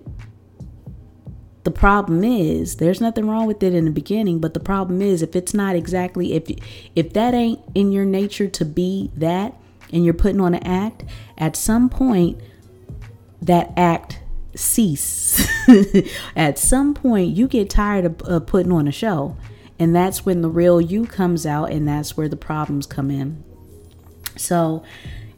the 1.65 1.73
problem 1.73 2.23
is 2.23 2.77
there's 2.77 3.01
nothing 3.01 3.29
wrong 3.29 3.47
with 3.47 3.63
it 3.63 3.75
in 3.75 3.85
the 3.85 3.91
beginning 3.91 4.41
but 4.41 4.55
the 4.55 4.61
problem 4.61 5.03
is 5.03 5.21
if 5.21 5.37
it's 5.37 5.53
not 5.53 5.77
exactly 5.77 6.33
if 6.33 6.51
if 6.97 7.13
that 7.13 7.35
ain't 7.35 7.61
in 7.75 7.93
your 7.93 8.07
nature 8.07 8.49
to 8.49 8.65
be 8.65 9.11
that 9.15 9.55
and 9.93 10.05
you're 10.05 10.15
putting 10.15 10.41
on 10.41 10.55
an 10.55 10.63
act, 10.63 11.05
at 11.37 11.57
some 11.57 11.89
point, 11.89 12.41
that 13.43 13.73
act 13.77 14.21
cease. 14.55 15.47
at 16.37 16.59
some 16.59 16.95
point, 16.95 17.37
you 17.37 17.49
get 17.49 17.71
tired 17.71 18.23
of 18.23 18.47
putting 18.47 18.73
on 18.73 18.89
a 18.89 18.93
show. 18.93 19.37
And 19.79 19.95
that's 19.97 20.27
when 20.27 20.43
the 20.43 20.51
real 20.51 20.81
you 20.81 21.07
comes 21.07 21.47
out, 21.47 21.71
and 21.71 21.89
that's 21.89 22.17
where 22.17 22.29
the 22.29 22.37
problems 22.37 22.87
come 22.87 23.11
in. 23.11 23.43
So 24.37 24.85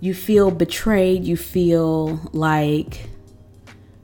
you 0.00 0.14
feel 0.14 0.50
betrayed. 0.50 1.24
You 1.24 1.36
feel 1.36 2.28
like, 2.32 3.08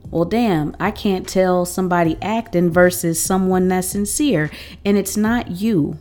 well, 0.09 0.23
damn, 0.23 0.75
I 0.79 0.91
can't 0.91 1.27
tell 1.27 1.65
somebody 1.65 2.17
acting 2.21 2.69
versus 2.71 3.21
someone 3.21 3.67
that's 3.67 3.89
sincere. 3.89 4.49
And 4.85 4.97
it's 4.97 5.17
not 5.17 5.51
you. 5.51 5.97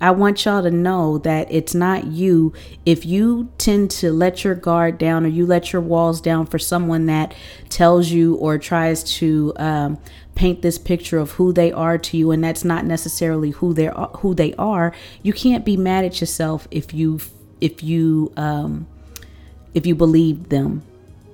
I 0.00 0.12
want 0.12 0.44
y'all 0.44 0.62
to 0.62 0.70
know 0.70 1.18
that 1.18 1.50
it's 1.50 1.74
not 1.74 2.06
you. 2.06 2.54
If 2.86 3.04
you 3.04 3.50
tend 3.58 3.90
to 3.92 4.12
let 4.12 4.44
your 4.44 4.54
guard 4.54 4.96
down 4.96 5.26
or 5.26 5.28
you 5.28 5.44
let 5.44 5.72
your 5.72 5.82
walls 5.82 6.20
down 6.20 6.46
for 6.46 6.58
someone 6.58 7.06
that 7.06 7.34
tells 7.68 8.10
you 8.10 8.36
or 8.36 8.56
tries 8.56 9.04
to 9.18 9.52
um, 9.56 9.98
paint 10.34 10.62
this 10.62 10.78
picture 10.78 11.18
of 11.18 11.32
who 11.32 11.52
they 11.52 11.70
are 11.70 11.98
to 11.98 12.16
you, 12.16 12.30
and 12.30 12.42
that's 12.42 12.64
not 12.64 12.86
necessarily 12.86 13.50
who 13.50 13.74
they 13.74 13.88
are, 13.88 14.08
who 14.18 14.34
they 14.34 14.54
are, 14.54 14.94
you 15.22 15.32
can't 15.32 15.64
be 15.64 15.76
mad 15.76 16.04
at 16.04 16.20
yourself 16.20 16.66
if 16.70 16.94
you 16.94 17.20
if 17.60 17.82
you 17.82 18.32
um, 18.38 18.86
if 19.74 19.86
you 19.86 19.94
believe 19.94 20.48
them 20.48 20.82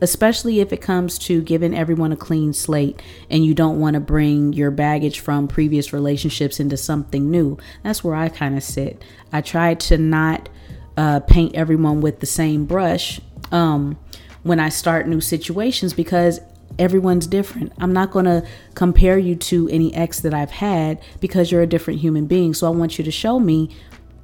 especially 0.00 0.60
if 0.60 0.72
it 0.72 0.80
comes 0.80 1.18
to 1.18 1.40
giving 1.42 1.74
everyone 1.74 2.12
a 2.12 2.16
clean 2.16 2.52
slate 2.52 3.00
and 3.30 3.44
you 3.44 3.54
don't 3.54 3.80
want 3.80 3.94
to 3.94 4.00
bring 4.00 4.52
your 4.52 4.70
baggage 4.70 5.20
from 5.20 5.48
previous 5.48 5.92
relationships 5.92 6.60
into 6.60 6.76
something 6.76 7.30
new. 7.30 7.56
That's 7.82 8.04
where 8.04 8.14
I 8.14 8.28
kind 8.28 8.56
of 8.56 8.62
sit. 8.62 9.02
I 9.32 9.40
try 9.40 9.74
to 9.74 9.98
not 9.98 10.48
uh, 10.96 11.20
paint 11.20 11.54
everyone 11.54 12.00
with 12.00 12.20
the 12.20 12.26
same 12.26 12.66
brush 12.66 13.20
um, 13.52 13.98
when 14.42 14.60
I 14.60 14.68
start 14.68 15.08
new 15.08 15.20
situations 15.20 15.92
because 15.92 16.40
everyone's 16.78 17.26
different. 17.26 17.72
I'm 17.78 17.92
not 17.92 18.10
going 18.10 18.26
to 18.26 18.46
compare 18.74 19.18
you 19.18 19.34
to 19.36 19.68
any 19.68 19.94
ex 19.94 20.20
that 20.20 20.34
I've 20.34 20.50
had 20.50 21.00
because 21.20 21.50
you're 21.50 21.62
a 21.62 21.66
different 21.66 22.00
human 22.00 22.26
being. 22.26 22.54
So 22.54 22.66
I 22.66 22.70
want 22.70 22.98
you 22.98 23.04
to 23.04 23.10
show 23.10 23.38
me 23.40 23.70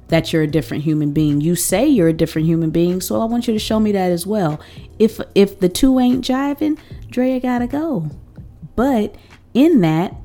that 0.07 0.31
you're 0.31 0.43
a 0.43 0.47
different 0.47 0.83
human 0.83 1.11
being. 1.11 1.41
You 1.41 1.55
say 1.55 1.87
you're 1.87 2.09
a 2.09 2.13
different 2.13 2.47
human 2.47 2.69
being, 2.69 3.01
so 3.01 3.21
I 3.21 3.25
want 3.25 3.47
you 3.47 3.53
to 3.53 3.59
show 3.59 3.79
me 3.79 3.91
that 3.93 4.11
as 4.11 4.27
well. 4.27 4.59
If 4.99 5.19
if 5.35 5.59
the 5.59 5.69
two 5.69 5.99
ain't 5.99 6.23
jiving, 6.23 6.77
Drea 7.09 7.39
gotta 7.39 7.67
go. 7.67 8.09
But 8.75 9.15
in 9.53 9.81
that, 9.81 10.15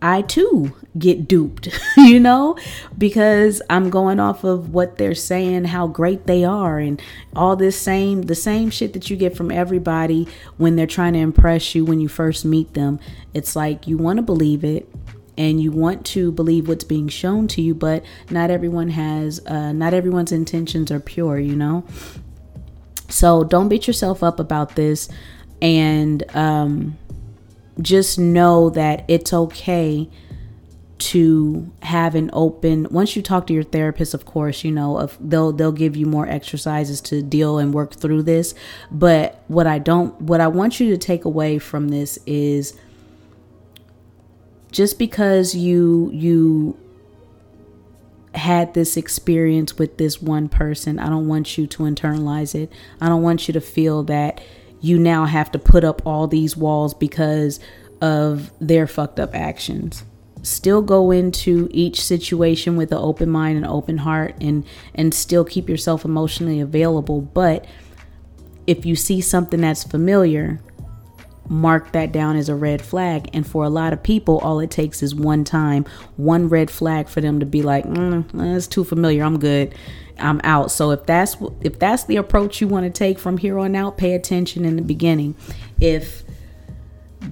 I 0.00 0.22
too 0.22 0.74
get 0.98 1.26
duped, 1.26 1.68
you 1.96 2.20
know, 2.20 2.56
because 2.96 3.60
I'm 3.68 3.90
going 3.90 4.20
off 4.20 4.44
of 4.44 4.72
what 4.72 4.98
they're 4.98 5.14
saying, 5.14 5.64
how 5.64 5.86
great 5.86 6.26
they 6.26 6.44
are, 6.44 6.78
and 6.78 7.00
all 7.34 7.56
this 7.56 7.78
same, 7.78 8.22
the 8.22 8.34
same 8.34 8.70
shit 8.70 8.92
that 8.92 9.10
you 9.10 9.16
get 9.16 9.36
from 9.36 9.50
everybody 9.50 10.28
when 10.58 10.76
they're 10.76 10.86
trying 10.86 11.14
to 11.14 11.18
impress 11.18 11.74
you 11.74 11.84
when 11.84 12.00
you 12.00 12.08
first 12.08 12.44
meet 12.44 12.74
them. 12.74 13.00
It's 13.34 13.56
like 13.56 13.86
you 13.86 13.98
want 13.98 14.18
to 14.18 14.22
believe 14.22 14.64
it, 14.64 14.88
and 15.38 15.60
you 15.60 15.70
want 15.70 16.06
to 16.06 16.32
believe 16.32 16.68
what's 16.68 16.84
being 16.84 17.08
shown 17.08 17.46
to 17.48 17.62
you, 17.62 17.74
but 17.74 18.04
not 18.30 18.50
everyone 18.50 18.90
has, 18.90 19.44
uh, 19.46 19.72
not 19.72 19.94
everyone's 19.94 20.32
intentions 20.32 20.90
are 20.90 21.00
pure, 21.00 21.38
you 21.38 21.54
know? 21.54 21.84
So 23.08 23.44
don't 23.44 23.68
beat 23.68 23.86
yourself 23.86 24.22
up 24.22 24.40
about 24.40 24.76
this 24.76 25.08
and 25.60 26.24
um, 26.34 26.98
just 27.80 28.18
know 28.18 28.70
that 28.70 29.04
it's 29.08 29.32
okay 29.32 30.08
to 30.98 31.70
have 31.82 32.14
an 32.14 32.30
open 32.32 32.86
once 32.90 33.14
you 33.14 33.20
talk 33.20 33.46
to 33.46 33.52
your 33.52 33.62
therapist 33.62 34.14
of 34.14 34.24
course 34.24 34.64
you 34.64 34.72
know 34.72 34.98
if 34.98 35.14
they'll 35.20 35.52
they'll 35.52 35.70
give 35.70 35.94
you 35.94 36.06
more 36.06 36.26
exercises 36.26 37.02
to 37.02 37.20
deal 37.20 37.58
and 37.58 37.74
work 37.74 37.94
through 37.94 38.22
this 38.22 38.54
but 38.90 39.42
what 39.48 39.66
i 39.66 39.78
don't 39.78 40.18
what 40.22 40.40
i 40.40 40.48
want 40.48 40.80
you 40.80 40.88
to 40.88 40.96
take 40.96 41.26
away 41.26 41.58
from 41.58 41.90
this 41.90 42.18
is 42.24 42.78
just 44.76 44.98
because 44.98 45.54
you 45.54 46.10
you 46.12 46.78
had 48.34 48.74
this 48.74 48.98
experience 48.98 49.78
with 49.78 49.96
this 49.96 50.20
one 50.20 50.46
person 50.46 50.98
i 50.98 51.08
don't 51.08 51.26
want 51.26 51.56
you 51.56 51.66
to 51.66 51.84
internalize 51.84 52.54
it. 52.54 52.70
I 53.00 53.08
don't 53.08 53.22
want 53.22 53.48
you 53.48 53.54
to 53.54 53.60
feel 53.62 54.02
that 54.02 54.42
you 54.82 54.98
now 54.98 55.24
have 55.24 55.50
to 55.52 55.58
put 55.58 55.82
up 55.82 56.02
all 56.04 56.26
these 56.26 56.58
walls 56.58 56.92
because 56.92 57.58
of 58.02 58.52
their 58.60 58.86
fucked 58.86 59.18
up 59.18 59.34
actions. 59.34 60.04
Still 60.42 60.82
go 60.82 61.10
into 61.10 61.68
each 61.70 61.98
situation 62.02 62.76
with 62.76 62.92
an 62.92 62.98
open 62.98 63.30
mind 63.30 63.56
and 63.56 63.66
open 63.66 63.96
heart 63.96 64.34
and 64.42 64.66
and 64.94 65.14
still 65.14 65.44
keep 65.46 65.70
yourself 65.70 66.04
emotionally 66.04 66.60
available 66.60 67.22
but 67.22 67.64
if 68.66 68.84
you 68.84 68.94
see 68.94 69.22
something 69.22 69.62
that's 69.62 69.84
familiar 69.84 70.60
mark 71.48 71.92
that 71.92 72.12
down 72.12 72.36
as 72.36 72.48
a 72.48 72.54
red 72.54 72.82
flag 72.82 73.28
and 73.32 73.46
for 73.46 73.64
a 73.64 73.68
lot 73.68 73.92
of 73.92 74.02
people 74.02 74.38
all 74.40 74.60
it 74.60 74.70
takes 74.70 75.02
is 75.02 75.14
one 75.14 75.44
time 75.44 75.84
one 76.16 76.48
red 76.48 76.70
flag 76.70 77.08
for 77.08 77.20
them 77.20 77.40
to 77.40 77.46
be 77.46 77.62
like 77.62 77.84
mm, 77.84 78.24
that's 78.32 78.66
too 78.66 78.84
familiar 78.84 79.22
i'm 79.22 79.38
good 79.38 79.74
i'm 80.18 80.40
out 80.44 80.70
so 80.70 80.90
if 80.90 81.04
that's 81.06 81.36
if 81.60 81.78
that's 81.78 82.04
the 82.04 82.16
approach 82.16 82.60
you 82.60 82.68
want 82.68 82.84
to 82.84 82.90
take 82.90 83.18
from 83.18 83.38
here 83.38 83.58
on 83.58 83.76
out 83.76 83.96
pay 83.96 84.14
attention 84.14 84.64
in 84.64 84.76
the 84.76 84.82
beginning 84.82 85.34
if 85.80 86.24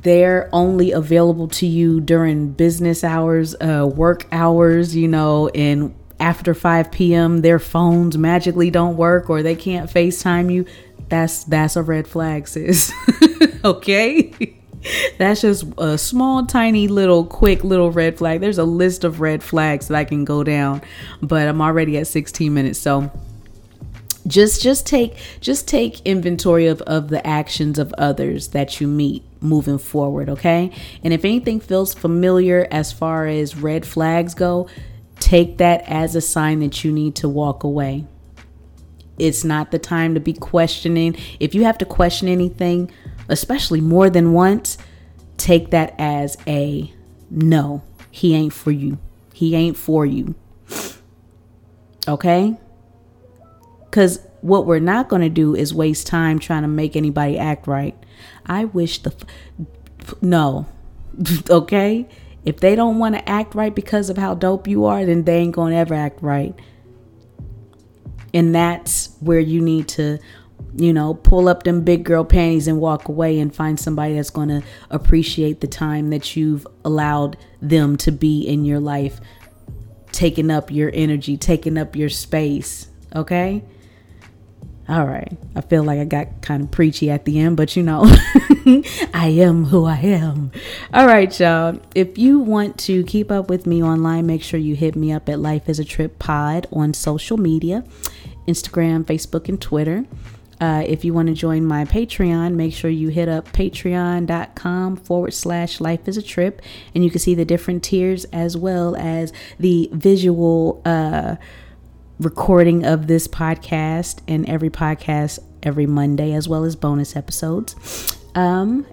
they're 0.03 0.49
only 0.53 0.93
available 0.93 1.49
to 1.49 1.67
you 1.67 2.01
during 2.01 2.51
business 2.51 3.05
hours, 3.05 3.55
uh, 3.61 3.87
work 3.87 4.27
hours, 4.33 4.97
you 4.97 5.09
know, 5.09 5.49
and 5.49 5.95
after 6.21 6.55
5 6.55 6.91
p.m. 6.91 7.41
their 7.41 7.59
phones 7.59 8.17
magically 8.17 8.71
don't 8.71 8.97
work 8.97 9.29
or 9.29 9.43
they 9.43 9.57
can't 9.57 9.91
FaceTime 9.91 10.53
you. 10.53 10.67
That's 11.09 11.45
that's 11.45 11.77
a 11.77 11.83
red 11.83 12.09
flag, 12.09 12.49
sis. 12.49 12.93
okay? 13.65 14.33
That's 15.19 15.41
just 15.41 15.65
a 15.79 15.97
small, 15.97 16.45
tiny, 16.45 16.89
little, 16.89 17.25
quick 17.25 17.65
little 17.65 17.91
red 17.91 18.19
flag. 18.19 18.41
There's 18.41 18.59
a 18.59 18.65
list 18.65 19.05
of 19.05 19.21
red 19.21 19.43
flags 19.43 19.89
that 19.89 19.97
I 19.97 20.05
can 20.05 20.25
go 20.25 20.45
down, 20.45 20.83
but 21.23 21.49
I'm 21.49 21.63
already 21.63 21.97
at 21.97 22.07
16 22.07 22.53
minutes. 22.53 22.79
So 22.79 23.11
just 24.27 24.63
just 24.63 24.87
take 24.87 25.17
just 25.41 25.69
take 25.69 26.01
inventory 26.07 26.67
of, 26.67 26.81
of 26.83 27.09
the 27.09 27.25
actions 27.27 27.79
of 27.79 27.93
others 27.99 28.49
that 28.49 28.81
you 28.81 28.87
meet 28.87 29.23
moving 29.41 29.77
forward 29.77 30.31
okay 30.31 30.71
and 31.03 31.13
if 31.13 31.25
anything 31.25 31.61
feels 31.61 31.93
familiar 31.93 32.67
as 32.71 32.91
far 32.91 33.27
as 33.27 33.55
red 33.55 33.85
flags 33.85 34.33
go 34.33 34.67
take 35.21 35.59
that 35.59 35.85
as 35.87 36.17
a 36.17 36.21
sign 36.21 36.61
that 36.61 36.83
you 36.83 36.91
need 36.91 37.15
to 37.15 37.29
walk 37.29 37.63
away 37.65 38.07
it's 39.19 39.45
not 39.45 39.71
the 39.71 39.79
time 39.79 40.15
to 40.15 40.21
be 40.21 40.33
questioning 40.33 41.15
if 41.39 41.55
you 41.55 41.65
have 41.65 41.77
to 41.77 41.85
question 41.85 42.27
anything 42.27 42.91
especially 43.29 43.81
more 43.81 44.11
than 44.11 44.33
once 44.33 44.79
take 45.37 45.71
that 45.71 45.95
as 45.99 46.37
a 46.47 46.93
no 47.31 47.83
he 48.11 48.35
ain't 48.35 48.53
for 48.53 48.71
you 48.71 48.99
he 49.33 49.55
ain't 49.55 49.77
for 49.77 50.07
you 50.07 50.35
okay 52.07 52.57
because 53.95 54.19
what 54.45 54.67
we're 54.67 54.79
not 54.79 55.09
going 55.09 55.23
to 55.23 55.31
do 55.31 55.55
is 55.55 55.73
waste 55.73 56.07
time 56.07 56.39
trying 56.39 56.63
to 56.63 56.69
make 56.69 56.97
anybody 56.97 57.39
act 57.39 57.67
right. 57.67 57.97
I 58.45 58.67
wish 58.67 58.99
the. 58.99 59.15
F- 60.01 60.21
no. 60.21 60.67
okay? 61.49 62.07
If 62.45 62.61
they 62.61 62.75
don't 62.77 62.99
want 62.99 63.15
to 63.15 63.27
act 63.27 63.55
right 63.55 63.75
because 63.75 64.11
of 64.11 64.19
how 64.19 64.35
dope 64.35 64.69
you 64.69 64.85
are, 64.85 65.07
then 65.07 65.25
they 65.25 65.39
ain't 65.39 65.55
going 65.55 65.71
to 65.73 65.79
ever 65.79 65.95
act 65.95 66.21
right. 66.23 66.55
And 68.35 68.55
that's 68.55 69.17
where 69.21 69.41
you 69.41 69.63
need 69.63 69.89
to, 69.89 70.19
you 70.77 70.93
know, 70.93 71.15
pull 71.15 71.49
up 71.49 71.63
them 71.63 71.83
big 71.83 72.05
girl 72.05 72.25
panties 72.25 72.67
and 72.67 72.81
walk 72.81 73.09
away 73.09 73.39
and 73.39 73.55
find 73.55 73.79
somebody 73.79 74.15
that's 74.15 74.31
going 74.31 74.49
to 74.49 74.63
appreciate 74.91 75.61
the 75.61 75.67
time 75.67 76.11
that 76.11 76.35
you've 76.37 76.67
allowed 76.85 77.37
them 77.63 77.97
to 77.99 78.11
be 78.11 78.43
in 78.43 78.65
your 78.65 78.81
life, 78.81 79.21
taking 80.11 80.51
up 80.51 80.71
your 80.71 80.91
energy, 80.93 81.37
taking 81.37 81.79
up 81.79 81.95
your 81.95 82.09
space. 82.09 82.89
Okay? 83.15 83.63
All 84.89 85.07
right. 85.07 85.33
I 85.57 85.63
feel 85.63 85.83
like 85.83 85.99
I 85.99 86.05
got 86.05 86.43
kind 86.43 86.65
of 86.65 86.71
preachy 86.71 87.11
at 87.11 87.25
the 87.25 87.41
end, 87.41 87.57
but 87.57 87.75
you 87.75 87.83
know, 87.83 88.03
I 89.15 89.29
am 89.29 89.65
who 89.65 89.87
I 89.87 89.97
am. 89.97 90.53
All 90.93 91.07
right, 91.07 91.39
y'all. 91.41 91.81
If 91.95 92.19
you 92.19 92.41
want 92.41 92.79
to 92.81 93.03
keep 93.05 93.31
up 93.31 93.49
with 93.49 93.67
me 93.67 93.83
online, 93.83 94.27
make 94.27 94.43
sure 94.43 94.61
you 94.61 94.75
hit 94.75 94.95
me 94.95 95.11
up 95.11 95.29
at 95.29 95.39
Life 95.39 95.69
is 95.69 95.79
a 95.79 95.85
Trip 95.85 96.19
Pod 96.19 96.67
on 96.73 96.93
social 96.93 97.39
media 97.39 97.85
Instagram, 98.47 99.05
Facebook, 99.05 99.49
and 99.49 99.59
Twitter. 99.59 100.05
Uh, 100.65 100.81
if 100.87 101.05
you 101.05 101.13
want 101.13 101.29
to 101.29 101.35
join 101.35 101.63
my 101.63 101.85
Patreon, 101.85 102.55
make 102.55 102.73
sure 102.73 102.89
you 102.89 103.09
hit 103.09 103.29
up 103.29 103.53
patreon.com 103.53 104.97
forward 104.97 105.35
slash 105.35 105.79
life 105.79 106.09
is 106.09 106.17
a 106.17 106.23
trip 106.23 106.63
and 106.95 107.05
you 107.05 107.11
can 107.11 107.21
see 107.21 107.35
the 107.35 107.45
different 107.45 107.83
tiers 107.83 108.25
as 108.33 108.57
well 108.57 108.97
as 108.97 109.31
the 109.59 109.91
visual 109.93 110.81
uh, 110.87 111.37
recording 112.19 112.83
of 112.83 113.09
this 113.09 113.29
podcast 113.29 114.21
and 114.27 114.49
every 114.49 114.71
podcast 114.71 115.39
every 115.63 115.85
Monday, 115.85 116.33
as 116.33 116.49
well 116.49 116.65
as 116.65 116.77
bonus 116.77 117.15
episodes. 117.15 118.17
Um, 118.35 118.87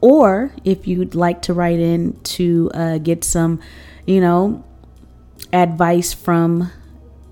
or 0.00 0.52
if 0.64 0.88
you'd 0.88 1.14
like 1.14 1.40
to 1.42 1.54
write 1.54 1.78
in 1.78 2.18
to 2.34 2.68
uh, 2.74 2.98
get 2.98 3.22
some, 3.22 3.60
you 4.06 4.20
know, 4.20 4.64
advice 5.52 6.12
from 6.12 6.72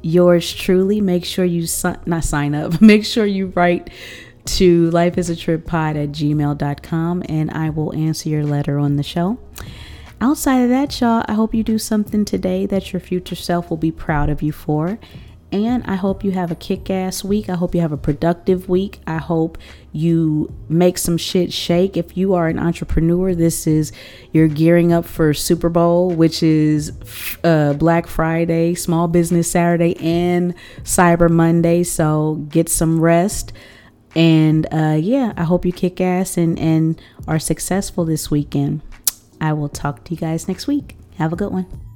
yours 0.03 0.53
truly, 0.53 1.01
make 1.01 1.25
sure 1.25 1.45
you 1.45 1.67
si- 1.67 1.95
not 2.07 2.25
sign 2.25 2.55
up. 2.55 2.81
Make 2.81 3.05
sure 3.05 3.27
you 3.27 3.47
write 3.49 3.91
to 4.45 4.91
life 4.91 5.19
is 5.19 5.29
a 5.29 5.37
trip 5.37 5.67
pod 5.67 5.97
at 5.97 6.11
gmail.com 6.11 7.23
and 7.29 7.51
I 7.51 7.71
will 7.71 7.95
answer 7.95 8.29
your 8.29 8.45
letter 8.45 8.79
on 8.79 8.97
the 8.97 9.03
show. 9.03 9.39
Outside 10.21 10.63
of 10.63 10.69
that, 10.71 11.01
y'all, 11.01 11.25
I 11.29 11.35
hope 11.35 11.55
you 11.55 11.63
do 11.63 11.79
something 11.79 12.25
today 12.25 12.67
that 12.67 12.93
your 12.93 13.01
future 13.01 13.37
self 13.37 13.71
will 13.71 13.77
be 13.77 13.93
proud 13.93 14.31
of 14.31 14.43
you 14.43 14.53
for. 14.53 14.99
And 15.51 15.83
I 15.85 15.95
hope 15.95 16.25
you 16.25 16.33
have 16.33 16.51
a 16.51 16.55
kick 16.55 16.91
ass 16.91 17.25
week. 17.25 17.49
I 17.49 17.55
hope 17.55 17.75
you 17.75 17.81
have 17.81 17.93
a 17.93 17.97
productive 17.97 18.69
week. 18.69 19.01
I 19.07 19.17
hope 19.17 19.57
you 19.93 20.53
make 20.69 20.99
some 20.99 21.17
shit 21.17 21.53
shake. 21.55 21.97
If 21.97 22.19
you 22.19 22.35
are 22.35 22.49
an 22.49 22.59
entrepreneur, 22.59 23.35
this 23.35 23.67
is 23.67 23.91
you're 24.33 24.49
gearing 24.49 24.93
up 24.93 25.07
for 25.07 25.33
Super 25.33 25.71
Bowl, 25.71 26.11
which 26.11 26.43
is 26.43 26.93
uh, 27.45 27.73
Black 27.75 28.07
Friday, 28.07 28.75
Small 28.75 29.09
Business 29.09 29.51
Saturday, 29.51 29.97
and 29.99 30.55
Cyber 30.83 31.31
Monday. 31.31 31.83
So 31.83 32.35
get 32.51 32.69
some 32.69 33.01
rest. 33.01 33.55
And 34.15 34.67
uh, 34.71 34.99
yeah, 35.01 35.33
I 35.37 35.45
hope 35.45 35.65
you 35.65 35.73
kick 35.73 35.99
ass 35.99 36.37
and, 36.37 36.59
and 36.59 37.01
are 37.27 37.39
successful 37.39 38.05
this 38.05 38.31
weekend. 38.31 38.83
I 39.41 39.55
will 39.55 39.69
talk 39.71 40.05
to 40.05 40.11
you 40.11 40.21
guys 40.21 40.47
next 40.47 40.67
week. 40.67 40.97
Have 41.17 41.33
a 41.33 41.37
good 41.37 41.53
one. 41.53 41.88